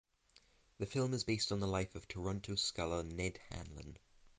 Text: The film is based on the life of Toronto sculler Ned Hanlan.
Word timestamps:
The 0.79 0.87
film 0.87 1.13
is 1.13 1.23
based 1.25 1.51
on 1.51 1.59
the 1.59 1.67
life 1.67 1.93
of 1.93 2.07
Toronto 2.07 2.55
sculler 2.55 3.03
Ned 3.03 3.39
Hanlan. 3.51 3.97